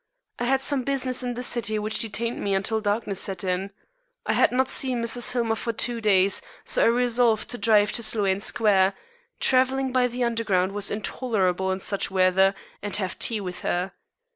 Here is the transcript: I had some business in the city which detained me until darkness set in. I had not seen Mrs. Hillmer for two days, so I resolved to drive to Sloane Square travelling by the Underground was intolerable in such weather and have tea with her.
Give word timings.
I 0.39 0.45
had 0.45 0.61
some 0.61 0.81
business 0.81 1.21
in 1.21 1.35
the 1.35 1.43
city 1.43 1.77
which 1.77 1.99
detained 1.99 2.41
me 2.43 2.55
until 2.55 2.81
darkness 2.81 3.19
set 3.21 3.43
in. 3.43 3.69
I 4.25 4.33
had 4.33 4.51
not 4.51 4.67
seen 4.67 4.99
Mrs. 5.03 5.33
Hillmer 5.33 5.53
for 5.53 5.73
two 5.73 6.01
days, 6.01 6.41
so 6.65 6.81
I 6.83 6.87
resolved 6.87 7.51
to 7.51 7.59
drive 7.59 7.91
to 7.91 8.01
Sloane 8.01 8.39
Square 8.39 8.95
travelling 9.39 9.91
by 9.91 10.07
the 10.07 10.23
Underground 10.23 10.71
was 10.71 10.89
intolerable 10.89 11.69
in 11.71 11.79
such 11.79 12.09
weather 12.09 12.55
and 12.81 12.95
have 12.95 13.19
tea 13.19 13.39
with 13.41 13.61
her. 13.61 13.91